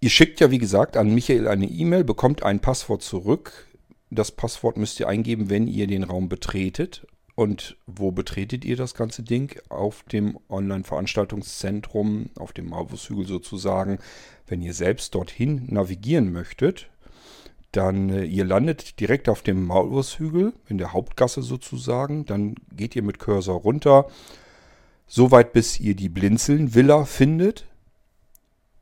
Ihr 0.05 0.11
schickt 0.11 0.39
ja, 0.41 0.51
wie 0.51 0.59
gesagt, 0.59 0.99
an 0.99 1.15
Michael 1.15 1.49
eine 1.49 1.65
E-Mail, 1.65 2.05
bekommt 2.05 2.43
ein 2.43 2.61
Passwort 2.61 3.03
zurück. 3.03 3.69
Das 4.11 4.33
Passwort 4.33 4.77
müsst 4.77 5.01
ihr 5.01 5.09
eingeben, 5.09 5.49
wenn 5.49 5.67
ihr 5.67 5.87
den 5.87 6.05
Raum 6.05 6.29
betretet. 6.29 7.07
Und 7.37 7.79
wo 7.87 8.13
betretet 8.13 8.67
ihr 8.67 8.77
das 8.77 8.93
ganze 8.93 9.23
Ding? 9.23 9.59
Auf 9.71 10.03
dem 10.03 10.39
Online-Veranstaltungszentrum, 10.51 12.29
auf 12.37 12.53
dem 12.53 12.69
Marvushügel 12.69 13.27
sozusagen. 13.27 13.99
Wenn 14.47 14.61
ihr 14.61 14.75
selbst 14.75 15.15
dorthin 15.15 15.65
navigieren 15.71 16.35
möchtet, 16.35 16.91
dann 17.77 18.11
äh, 18.11 18.25
ihr 18.25 18.45
landet 18.45 19.01
direkt 19.01 19.29
auf 19.29 19.43
dem 19.43 19.65
Maulwurfshügel, 19.65 20.53
in 20.69 20.79
der 20.79 20.93
Hauptgasse 20.93 21.43
sozusagen. 21.43 22.25
Dann 22.25 22.55
geht 22.73 22.97
ihr 22.97 23.03
mit 23.03 23.19
Cursor 23.19 23.61
runter, 23.61 24.09
so 25.07 25.31
weit 25.31 25.53
bis 25.53 25.81
ihr 25.81 25.95
die 25.95 26.09
Blinzeln-Villa 26.09 27.05
findet. 27.05 27.67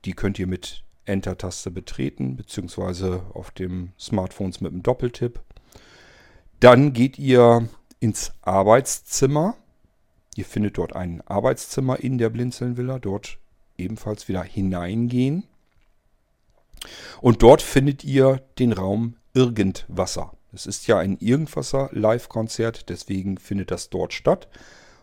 Die 0.04 0.12
könnt 0.12 0.38
ihr 0.38 0.46
mit 0.46 0.84
Enter-Taste 1.04 1.70
betreten, 1.70 2.36
beziehungsweise 2.36 3.22
auf 3.34 3.50
dem 3.50 3.92
Smartphones 3.98 4.60
mit 4.60 4.72
dem 4.72 4.82
Doppeltipp. 4.82 5.40
Dann 6.60 6.92
geht 6.92 7.18
ihr 7.18 7.68
ins 7.98 8.32
Arbeitszimmer. 8.42 9.56
Ihr 10.36 10.44
findet 10.44 10.78
dort 10.78 10.94
ein 10.94 11.20
Arbeitszimmer 11.22 11.98
in 12.00 12.18
der 12.18 12.30
Blinzeln-Villa. 12.30 12.98
Dort 12.98 13.38
ebenfalls 13.78 14.28
wieder 14.28 14.42
hineingehen. 14.42 15.44
Und 17.20 17.42
dort 17.42 17.62
findet 17.62 18.04
ihr 18.04 18.42
den 18.58 18.72
Raum 18.72 19.16
Irgendwasser. 19.34 20.32
Es 20.52 20.66
ist 20.66 20.86
ja 20.86 20.98
ein 20.98 21.16
Irgendwasser-Live-Konzert, 21.18 22.88
deswegen 22.90 23.38
findet 23.38 23.70
das 23.70 23.88
dort 23.88 24.12
statt. 24.12 24.48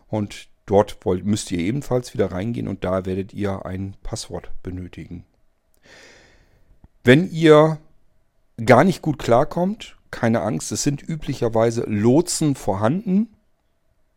Und 0.08 0.48
dort 0.66 1.04
wollt, 1.04 1.24
müsst 1.24 1.50
ihr 1.50 1.58
ebenfalls 1.58 2.14
wieder 2.14 2.30
reingehen 2.30 2.68
und 2.68 2.84
da 2.84 3.04
werdet 3.06 3.34
ihr 3.34 3.66
ein 3.66 3.96
Passwort 4.02 4.50
benötigen. 4.62 5.24
Wenn 7.02 7.30
ihr 7.30 7.78
gar 8.64 8.84
nicht 8.84 9.02
gut 9.02 9.18
klarkommt, 9.18 9.96
keine 10.10 10.42
Angst, 10.42 10.70
es 10.70 10.82
sind 10.82 11.02
üblicherweise 11.02 11.82
Lotsen 11.86 12.54
vorhanden 12.54 13.28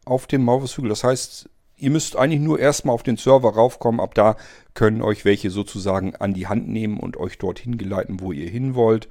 auf 0.05 0.27
dem 0.27 0.43
Maulwurfshügel. 0.43 0.89
Das 0.89 1.03
heißt, 1.03 1.50
ihr 1.83 1.89
müsst 1.89 2.15
eigentlich 2.15 2.39
nur 2.39 2.59
erstmal 2.59 2.95
auf 2.95 3.03
den 3.03 3.17
Server 3.17 3.53
raufkommen. 3.53 3.99
Ab 3.99 4.15
da 4.15 4.37
können 4.73 5.01
euch 5.01 5.25
welche 5.25 5.49
sozusagen 5.49 6.15
an 6.15 6.33
die 6.33 6.47
Hand 6.47 6.69
nehmen 6.69 6.97
und 6.97 7.17
euch 7.17 7.37
dorthin 7.37 7.77
geleiten, 7.77 8.21
wo 8.21 8.31
ihr 8.31 8.49
hin 8.49 8.73
wollt. 8.73 9.09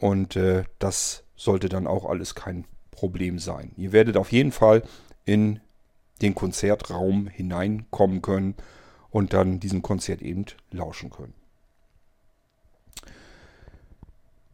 Und 0.00 0.34
äh, 0.34 0.64
das 0.80 1.22
sollte 1.36 1.68
dann 1.68 1.86
auch 1.86 2.04
alles 2.04 2.34
kein 2.34 2.64
Problem 2.90 3.38
sein. 3.38 3.70
Ihr 3.76 3.92
werdet 3.92 4.16
auf 4.16 4.32
jeden 4.32 4.50
Fall 4.50 4.82
in 5.24 5.60
den 6.22 6.34
Konzertraum 6.34 7.28
hineinkommen 7.28 8.20
können 8.20 8.56
und 9.10 9.32
dann 9.32 9.60
diesem 9.60 9.82
Konzert 9.82 10.22
eben 10.22 10.46
lauschen 10.72 11.10
können. 11.10 11.34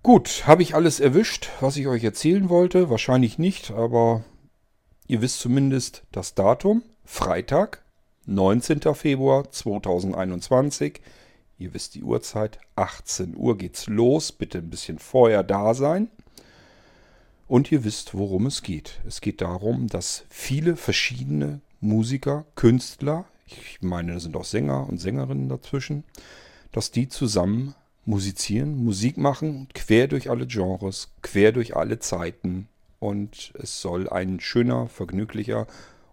Gut, 0.03 0.45
habe 0.47 0.63
ich 0.63 0.75
alles 0.75 1.01
erwischt, 1.01 1.49
was 1.61 1.79
ich 1.79 1.87
euch 1.87 2.05
erzählen 2.05 2.51
wollte? 2.51 2.91
Wahrscheinlich 2.91 3.39
nicht, 3.39 3.71
aber 3.71 4.23
ihr 5.07 5.23
wisst 5.23 5.41
zumindest 5.41 6.03
das 6.13 6.35
Datum. 6.35 6.83
Freitag, 7.11 7.83
19. 8.27 8.95
Februar 8.95 9.51
2021. 9.51 11.01
Ihr 11.59 11.73
wisst 11.73 11.95
die 11.95 12.05
Uhrzeit. 12.05 12.61
18 12.77 13.35
Uhr 13.35 13.57
geht's 13.57 13.87
los. 13.87 14.31
Bitte 14.31 14.59
ein 14.59 14.69
bisschen 14.69 14.99
vorher 14.99 15.43
da 15.43 15.73
sein. 15.73 16.11
Und 17.49 17.73
ihr 17.73 17.83
wisst, 17.83 18.15
worum 18.15 18.47
es 18.47 18.63
geht. 18.63 19.01
Es 19.07 19.23
geht 19.23 19.41
darum, 19.41 19.89
dass 19.89 20.27
viele 20.29 20.77
verschiedene 20.77 21.61
Musiker, 21.81 22.45
Künstler, 22.55 23.25
ich 23.47 23.79
meine, 23.81 24.13
da 24.13 24.21
sind 24.21 24.37
auch 24.37 24.45
Sänger 24.45 24.87
und 24.87 24.99
Sängerinnen 24.99 25.49
dazwischen, 25.49 26.05
dass 26.73 26.91
die 26.93 27.09
zusammen 27.09 27.75
musizieren, 28.05 28.85
Musik 28.85 29.17
machen, 29.17 29.67
quer 29.75 30.09
durch 30.09 30.29
alle 30.31 30.47
Genres, 30.47 31.09
quer 31.23 31.53
durch 31.53 31.75
alle 31.75 31.99
Zeiten. 31.99 32.69
Und 33.01 33.53
es 33.55 33.81
soll 33.81 34.09
ein 34.11 34.41
schöner, 34.41 34.89
vergnüglicher 34.89 35.67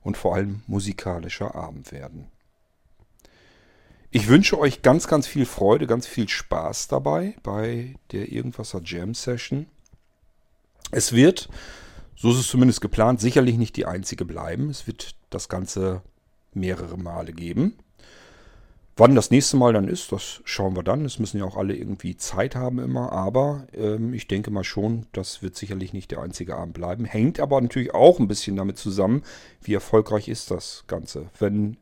und 0.05 0.15
vor 0.15 0.35
allem 0.35 0.62
musikalischer 0.67 1.55
Abend 1.55 1.91
werden. 1.91 2.27
Ich 4.12 4.29
wünsche 4.29 4.57
euch 4.57 4.81
ganz, 4.83 5.07
ganz 5.07 5.27
viel 5.27 5.45
Freude, 5.45 5.88
ganz 5.88 6.07
viel 6.07 6.29
Spaß 6.29 6.88
dabei 6.88 7.35
bei 7.43 7.95
der 8.12 8.31
Irgendwasser 8.31 8.81
Jam 8.85 9.13
Session. 9.13 9.65
Es 10.91 11.12
wird, 11.12 11.50
so 12.15 12.31
ist 12.31 12.38
es 12.38 12.47
zumindest 12.47 12.81
geplant, 12.81 13.19
sicherlich 13.19 13.57
nicht 13.57 13.75
die 13.75 13.88
einzige 13.88 14.24
bleiben. 14.25 14.69
Es 14.69 14.88
wird 14.88 15.15
das 15.31 15.50
Ganze 15.50 16.03
mehrere 16.53 16.97
Male 16.97 17.33
geben. 17.33 17.77
Wann 18.97 19.13
das 19.13 19.29
nächste 19.29 19.57
Mal 19.57 19.73
dann 19.73 19.89
ist, 19.89 20.13
das 20.13 20.41
schauen 20.45 20.75
wir 20.77 20.83
dann. 20.83 21.03
Es 21.03 21.19
müssen 21.19 21.37
ja 21.37 21.43
auch 21.43 21.57
alle 21.57 21.75
irgendwie 21.75 22.15
Zeit 22.15 22.55
haben 22.55 22.79
immer. 22.79 23.11
Aber 23.11 23.67
ähm, 23.73 24.13
ich 24.13 24.27
denke 24.27 24.51
mal 24.51 24.63
schon, 24.63 25.05
das 25.11 25.41
wird 25.41 25.57
sicherlich 25.57 25.91
nicht 25.91 26.11
der 26.11 26.21
einzige 26.21 26.55
Abend 26.55 26.75
bleiben. 26.75 27.03
Hängt 27.03 27.41
aber 27.41 27.59
natürlich 27.59 27.93
auch 27.93 28.19
ein 28.19 28.29
bisschen 28.29 28.55
damit 28.55 28.77
zusammen, 28.77 29.23
wie 29.61 29.73
erfolgreich 29.73 30.29
ist 30.29 30.49
das 30.49 30.85
Ganze. 30.87 31.29
Wenn 31.37 31.75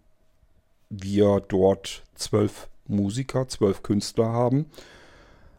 wir 0.89 1.39
dort 1.48 2.03
zwölf 2.15 2.67
Musiker, 2.88 3.48
zwölf 3.48 3.84
Künstler 3.84 4.29
haben, 4.29 4.65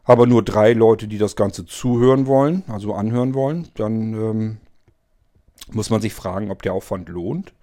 aber 0.03 0.27
nur 0.27 0.43
drei 0.43 0.73
Leute, 0.73 1.07
die 1.07 1.17
das 1.17 1.37
Ganze 1.37 1.65
zuhören 1.65 2.27
wollen, 2.27 2.63
also 2.67 2.93
anhören 2.93 3.33
wollen, 3.33 3.69
dann 3.75 4.13
ähm, 4.13 4.57
muss 5.71 5.89
man 5.89 6.01
sich 6.01 6.13
fragen, 6.13 6.51
ob 6.51 6.61
der 6.61 6.73
Aufwand 6.73 7.07
lohnt. 7.07 7.53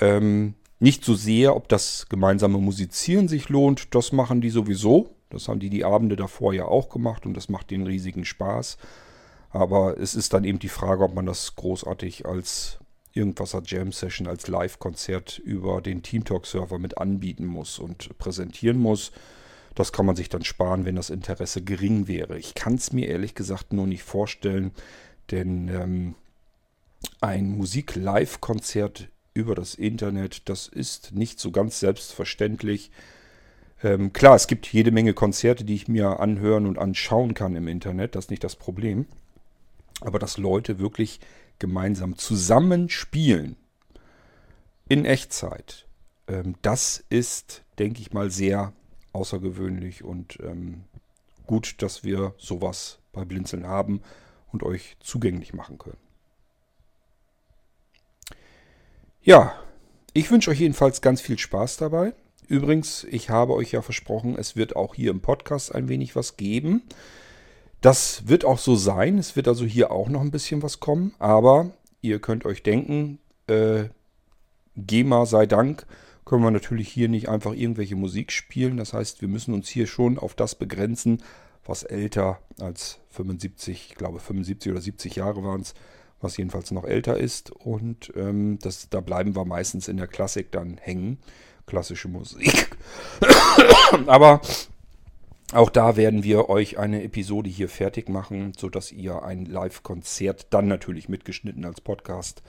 Ähm, 0.00 0.54
nicht 0.82 1.04
so 1.04 1.14
sehr, 1.14 1.54
ob 1.54 1.68
das 1.68 2.06
gemeinsame 2.08 2.58
Musizieren 2.58 3.28
sich 3.28 3.48
lohnt, 3.48 3.94
das 3.94 4.10
machen 4.10 4.40
die 4.40 4.50
sowieso. 4.50 5.14
Das 5.30 5.46
haben 5.46 5.60
die 5.60 5.70
die 5.70 5.84
Abende 5.84 6.16
davor 6.16 6.52
ja 6.52 6.64
auch 6.64 6.88
gemacht 6.88 7.24
und 7.24 7.34
das 7.34 7.48
macht 7.48 7.70
den 7.70 7.86
riesigen 7.86 8.24
Spaß. 8.24 8.78
Aber 9.50 9.96
es 9.98 10.16
ist 10.16 10.32
dann 10.34 10.42
eben 10.42 10.58
die 10.58 10.68
Frage, 10.68 11.04
ob 11.04 11.14
man 11.14 11.24
das 11.24 11.54
großartig 11.54 12.26
als 12.26 12.80
Irgendwasser 13.12 13.62
Jam 13.64 13.92
Session 13.92 14.26
als 14.26 14.48
Live-Konzert 14.48 15.38
über 15.38 15.82
den 15.82 16.02
TeamTalk-Server 16.02 16.78
mit 16.78 16.98
anbieten 16.98 17.46
muss 17.46 17.78
und 17.78 18.18
präsentieren 18.18 18.78
muss. 18.78 19.12
Das 19.76 19.92
kann 19.92 20.06
man 20.06 20.16
sich 20.16 20.30
dann 20.30 20.44
sparen, 20.44 20.84
wenn 20.84 20.96
das 20.96 21.10
Interesse 21.10 21.62
gering 21.62 22.08
wäre. 22.08 22.38
Ich 22.38 22.54
kann 22.54 22.74
es 22.74 22.92
mir 22.92 23.06
ehrlich 23.06 23.36
gesagt 23.36 23.72
nur 23.72 23.86
nicht 23.86 24.02
vorstellen, 24.02 24.72
denn 25.30 25.68
ähm, 25.68 26.14
ein 27.20 27.50
Musik-Live-Konzert 27.50 29.10
über 29.34 29.54
das 29.54 29.74
Internet, 29.74 30.48
das 30.48 30.68
ist 30.68 31.12
nicht 31.12 31.40
so 31.40 31.50
ganz 31.50 31.80
selbstverständlich. 31.80 32.90
Ähm, 33.82 34.12
klar, 34.12 34.36
es 34.36 34.46
gibt 34.46 34.66
jede 34.72 34.90
Menge 34.90 35.14
Konzerte, 35.14 35.64
die 35.64 35.74
ich 35.74 35.88
mir 35.88 36.20
anhören 36.20 36.66
und 36.66 36.78
anschauen 36.78 37.34
kann 37.34 37.56
im 37.56 37.68
Internet, 37.68 38.14
das 38.14 38.26
ist 38.26 38.30
nicht 38.30 38.44
das 38.44 38.56
Problem. 38.56 39.06
Aber 40.00 40.18
dass 40.18 40.38
Leute 40.38 40.78
wirklich 40.78 41.20
gemeinsam 41.58 42.16
zusammen 42.16 42.88
spielen 42.88 43.56
in 44.88 45.04
Echtzeit, 45.04 45.86
ähm, 46.28 46.56
das 46.62 47.04
ist, 47.08 47.62
denke 47.78 48.00
ich 48.00 48.12
mal, 48.12 48.30
sehr 48.30 48.72
außergewöhnlich 49.12 50.02
und 50.04 50.38
ähm, 50.42 50.84
gut, 51.46 51.82
dass 51.82 52.04
wir 52.04 52.34
sowas 52.38 52.98
bei 53.12 53.24
Blinzeln 53.24 53.66
haben 53.66 54.02
und 54.52 54.62
euch 54.62 54.96
zugänglich 55.00 55.52
machen 55.52 55.78
können. 55.78 56.11
Ja, 59.24 59.54
ich 60.14 60.28
wünsche 60.32 60.50
euch 60.50 60.58
jedenfalls 60.58 61.00
ganz 61.00 61.20
viel 61.20 61.38
Spaß 61.38 61.76
dabei. 61.76 62.12
Übrigens, 62.48 63.04
ich 63.04 63.30
habe 63.30 63.54
euch 63.54 63.70
ja 63.70 63.80
versprochen, 63.80 64.36
es 64.36 64.56
wird 64.56 64.74
auch 64.74 64.96
hier 64.96 65.12
im 65.12 65.20
Podcast 65.20 65.72
ein 65.72 65.88
wenig 65.88 66.16
was 66.16 66.36
geben. 66.36 66.82
Das 67.80 68.26
wird 68.26 68.44
auch 68.44 68.58
so 68.58 68.74
sein. 68.74 69.18
Es 69.18 69.36
wird 69.36 69.46
also 69.46 69.64
hier 69.64 69.92
auch 69.92 70.08
noch 70.08 70.22
ein 70.22 70.32
bisschen 70.32 70.60
was 70.64 70.80
kommen. 70.80 71.14
Aber 71.20 71.70
ihr 72.00 72.18
könnt 72.18 72.44
euch 72.44 72.64
denken, 72.64 73.20
äh, 73.46 73.84
GEMA 74.76 75.24
sei 75.24 75.46
Dank, 75.46 75.86
können 76.24 76.42
wir 76.42 76.50
natürlich 76.50 76.88
hier 76.88 77.08
nicht 77.08 77.28
einfach 77.28 77.52
irgendwelche 77.52 77.94
Musik 77.94 78.32
spielen. 78.32 78.76
Das 78.76 78.92
heißt, 78.92 79.20
wir 79.20 79.28
müssen 79.28 79.54
uns 79.54 79.68
hier 79.68 79.86
schon 79.86 80.18
auf 80.18 80.34
das 80.34 80.56
begrenzen, 80.56 81.22
was 81.64 81.84
älter 81.84 82.40
als 82.58 82.98
75, 83.10 83.86
ich 83.90 83.94
glaube 83.94 84.18
75 84.18 84.72
oder 84.72 84.80
70 84.80 85.14
Jahre 85.14 85.44
waren 85.44 85.60
es, 85.60 85.74
was 86.22 86.36
jedenfalls 86.36 86.70
noch 86.70 86.84
älter 86.84 87.16
ist. 87.16 87.50
Und 87.50 88.12
ähm, 88.16 88.58
das, 88.62 88.88
da 88.88 89.00
bleiben 89.00 89.36
wir 89.36 89.44
meistens 89.44 89.88
in 89.88 89.96
der 89.96 90.06
Klassik 90.06 90.52
dann 90.52 90.78
hängen. 90.78 91.18
Klassische 91.66 92.08
Musik. 92.08 92.76
Aber 94.06 94.40
auch 95.52 95.70
da 95.70 95.96
werden 95.96 96.24
wir 96.24 96.48
euch 96.48 96.78
eine 96.78 97.02
Episode 97.02 97.50
hier 97.50 97.68
fertig 97.68 98.08
machen, 98.08 98.52
sodass 98.56 98.90
ihr 98.90 99.22
ein 99.22 99.44
Live-Konzert 99.44 100.46
dann 100.50 100.66
natürlich 100.66 101.08
mitgeschnitten 101.08 101.64
als 101.64 101.80
Podcast 101.80 102.42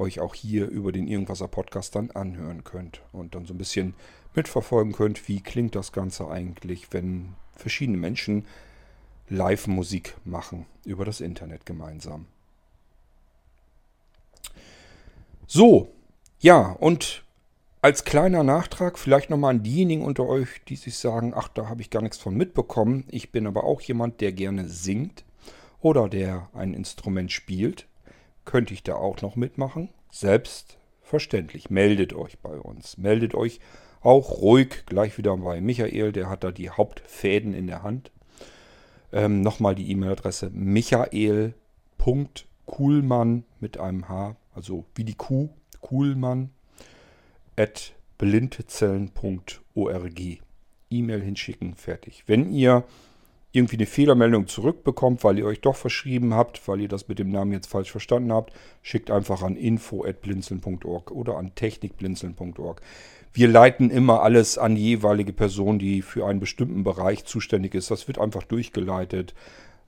euch 0.00 0.18
auch 0.18 0.34
hier 0.34 0.68
über 0.68 0.92
den 0.92 1.06
Irgendwaser 1.06 1.46
Podcast 1.46 1.94
dann 1.94 2.10
anhören 2.10 2.64
könnt 2.64 3.02
und 3.12 3.34
dann 3.34 3.44
so 3.44 3.54
ein 3.54 3.58
bisschen 3.58 3.94
mitverfolgen 4.34 4.92
könnt, 4.92 5.28
wie 5.28 5.40
klingt 5.40 5.74
das 5.74 5.92
Ganze 5.92 6.28
eigentlich, 6.28 6.92
wenn 6.92 7.34
verschiedene 7.54 7.98
Menschen 7.98 8.46
Live-Musik 9.28 10.16
machen 10.24 10.66
über 10.84 11.04
das 11.04 11.20
Internet 11.20 11.66
gemeinsam. 11.66 12.26
So, 15.52 15.88
ja, 16.38 16.76
und 16.78 17.24
als 17.82 18.04
kleiner 18.04 18.44
Nachtrag 18.44 19.00
vielleicht 19.00 19.30
nochmal 19.30 19.56
an 19.56 19.64
diejenigen 19.64 20.04
unter 20.04 20.28
euch, 20.28 20.46
die 20.68 20.76
sich 20.76 20.96
sagen, 20.96 21.32
ach, 21.34 21.48
da 21.48 21.68
habe 21.68 21.80
ich 21.80 21.90
gar 21.90 22.02
nichts 22.02 22.18
von 22.18 22.36
mitbekommen. 22.36 23.04
Ich 23.10 23.32
bin 23.32 23.48
aber 23.48 23.64
auch 23.64 23.80
jemand, 23.80 24.20
der 24.20 24.30
gerne 24.30 24.68
singt 24.68 25.24
oder 25.80 26.08
der 26.08 26.48
ein 26.54 26.72
Instrument 26.72 27.32
spielt. 27.32 27.88
Könnte 28.44 28.74
ich 28.74 28.84
da 28.84 28.94
auch 28.94 29.22
noch 29.22 29.34
mitmachen? 29.34 29.88
Selbstverständlich. 30.12 31.68
Meldet 31.68 32.12
euch 32.12 32.38
bei 32.38 32.56
uns. 32.56 32.96
Meldet 32.96 33.34
euch 33.34 33.58
auch 34.02 34.40
ruhig 34.40 34.86
gleich 34.86 35.18
wieder 35.18 35.36
bei 35.36 35.60
Michael, 35.60 36.12
der 36.12 36.30
hat 36.30 36.44
da 36.44 36.52
die 36.52 36.70
Hauptfäden 36.70 37.54
in 37.54 37.66
der 37.66 37.82
Hand. 37.82 38.12
Ähm, 39.12 39.40
Nochmal 39.40 39.74
die 39.74 39.90
E-Mail-Adresse 39.90 40.50
michael.kuhlmann 40.52 43.42
mit 43.58 43.80
einem 43.80 44.08
H, 44.08 44.36
also 44.54 44.84
wie 44.94 45.04
die 45.04 45.14
Kuh, 45.14 45.50
Kuhlmann 45.80 46.50
at 47.56 47.94
blindzellen.org. 48.18 50.20
E-Mail 50.92 51.22
hinschicken, 51.22 51.74
fertig. 51.74 52.24
Wenn 52.26 52.52
ihr 52.52 52.84
irgendwie 53.52 53.76
eine 53.76 53.86
Fehlermeldung 53.86 54.46
zurückbekommt, 54.46 55.24
weil 55.24 55.38
ihr 55.38 55.46
euch 55.46 55.60
doch 55.60 55.76
verschrieben 55.76 56.34
habt, 56.34 56.66
weil 56.68 56.80
ihr 56.80 56.88
das 56.88 57.08
mit 57.08 57.18
dem 57.18 57.30
Namen 57.30 57.52
jetzt 57.52 57.68
falsch 57.68 57.90
verstanden 57.90 58.32
habt, 58.32 58.52
schickt 58.82 59.10
einfach 59.10 59.42
an 59.42 59.56
info.blinzeln.org 59.56 61.10
oder 61.10 61.36
an 61.36 61.54
technikblinzeln.org. 61.54 62.80
Wir 63.32 63.48
leiten 63.48 63.90
immer 63.90 64.22
alles 64.22 64.58
an 64.58 64.74
die 64.74 64.82
jeweilige 64.82 65.32
Person, 65.32 65.78
die 65.78 66.02
für 66.02 66.26
einen 66.26 66.40
bestimmten 66.40 66.84
Bereich 66.84 67.24
zuständig 67.24 67.74
ist. 67.74 67.90
Das 67.90 68.08
wird 68.08 68.18
einfach 68.18 68.44
durchgeleitet. 68.44 69.34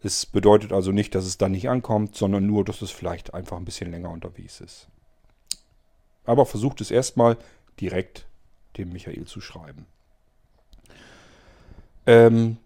Es 0.03 0.27
bedeutet 0.27 0.73
also 0.73 0.91
nicht, 0.91 1.15
dass 1.15 1.25
es 1.25 1.39
dann 1.39 1.53
nicht 1.53 1.69
ankommt, 1.69 2.17
sondern 2.17 2.47
nur, 2.47 2.65
dass 2.65 2.83
es 2.83 2.91
vielleicht 2.91 3.35
einfach 3.35 3.57
ein 3.57 3.65
bisschen 3.65 3.91
länger 3.91 4.11
unterwegs 4.11 4.61
ist. 4.61 4.89
Aber 6.25 6.47
versucht 6.47 6.81
es 6.81 6.91
erstmal 6.91 7.37
direkt 7.81 8.27
dem 8.77 8.93
Michael 8.93 9.27
zu 9.27 9.41
schreiben. 9.41 9.87
Ähm, 12.07 12.57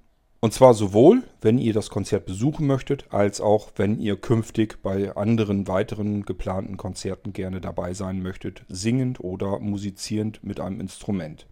und 0.40 0.52
zwar 0.52 0.74
sowohl, 0.74 1.24
wenn 1.40 1.58
ihr 1.58 1.72
das 1.72 1.90
Konzert 1.90 2.24
besuchen 2.26 2.66
möchtet, 2.66 3.12
als 3.12 3.40
auch, 3.40 3.72
wenn 3.76 3.98
ihr 3.98 4.16
künftig 4.16 4.82
bei 4.82 5.14
anderen 5.16 5.66
weiteren 5.66 6.24
geplanten 6.24 6.76
Konzerten 6.76 7.32
gerne 7.32 7.60
dabei 7.60 7.94
sein 7.94 8.22
möchtet, 8.22 8.64
singend 8.68 9.20
oder 9.20 9.58
musizierend 9.58 10.44
mit 10.44 10.60
einem 10.60 10.80
Instrument. 10.80 11.46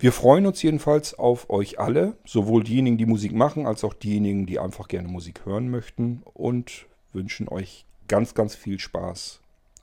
Wir 0.00 0.12
freuen 0.12 0.46
uns 0.46 0.62
jedenfalls 0.62 1.18
auf 1.18 1.50
euch 1.50 1.78
alle, 1.78 2.16
sowohl 2.24 2.64
diejenigen, 2.64 2.96
die 2.96 3.04
Musik 3.04 3.32
machen, 3.32 3.66
als 3.66 3.84
auch 3.84 3.92
diejenigen, 3.92 4.46
die 4.46 4.58
einfach 4.58 4.88
gerne 4.88 5.08
Musik 5.08 5.44
hören 5.44 5.68
möchten 5.68 6.22
und 6.32 6.86
wünschen 7.12 7.50
euch 7.50 7.84
ganz, 8.08 8.32
ganz 8.32 8.54
viel 8.54 8.78
Spaß. 8.78 9.40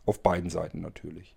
Auf 0.08 0.24
beiden 0.24 0.50
Seiten 0.50 0.82
natürlich. 0.82 1.36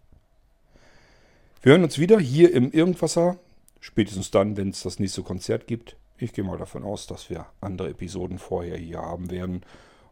Wir 1.61 1.73
hören 1.73 1.85
uns 1.85 1.99
wieder 1.99 2.19
hier 2.19 2.55
im 2.55 2.73
Irgendwasser. 2.73 3.37
Spätestens 3.81 4.31
dann, 4.31 4.57
wenn 4.57 4.71
es 4.71 4.83
das 4.83 4.99
nächste 4.99 5.23
Konzert 5.23 5.67
gibt. 5.67 5.97
Ich 6.17 6.33
gehe 6.33 6.45
mal 6.45 6.57
davon 6.57 6.83
aus, 6.83 7.07
dass 7.07 7.29
wir 7.29 7.45
andere 7.61 7.91
Episoden 7.91 8.39
vorher 8.39 8.79
hier 8.79 9.03
haben 9.03 9.31
werden. 9.31 9.63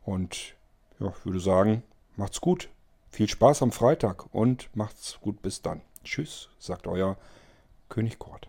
Und 0.04 0.56
ja, 1.00 1.14
würde 1.24 1.40
sagen, 1.40 1.84
macht's 2.16 2.42
gut. 2.42 2.68
Viel 3.12 3.30
Spaß 3.30 3.62
am 3.62 3.72
Freitag 3.72 4.26
und 4.34 4.68
macht's 4.76 5.18
gut 5.22 5.40
bis 5.40 5.62
dann. 5.62 5.80
Tschüss, 6.04 6.50
sagt 6.58 6.86
euer 6.86 7.16
König 7.88 8.18
Kort. 8.18 8.48